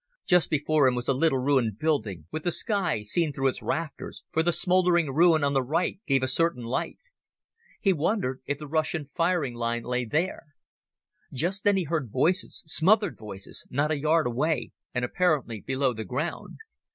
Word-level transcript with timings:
Just 0.25 0.49
before 0.49 0.87
him 0.87 0.95
was 0.95 1.07
a 1.07 1.13
little 1.13 1.37
ruined 1.37 1.77
building, 1.77 2.25
with 2.31 2.41
the 2.41 2.51
sky 2.51 3.03
seen 3.03 3.31
through 3.31 3.49
its 3.49 3.61
rafters, 3.61 4.23
for 4.31 4.41
the 4.41 4.51
smouldering 4.51 5.13
ruin 5.13 5.43
on 5.43 5.53
the 5.53 5.61
right 5.61 5.99
gave 6.07 6.23
a 6.23 6.27
certain 6.27 6.63
light. 6.63 6.97
He 7.79 7.93
wondered 7.93 8.41
if 8.47 8.57
the 8.57 8.65
Russian 8.65 9.05
firing 9.05 9.53
line 9.53 9.83
lay 9.83 10.05
there. 10.05 10.55
Just 11.31 11.63
then 11.63 11.77
he 11.77 11.83
heard 11.83 12.09
voices—smothered 12.11 13.15
voices—not 13.15 13.91
a 13.91 13.99
yard 13.99 14.25
away 14.25 14.71
and 14.91 15.05
apparently 15.05 15.61
below 15.61 15.93
the 15.93 16.03
ground. 16.03 16.57